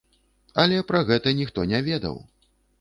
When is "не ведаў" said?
1.75-2.21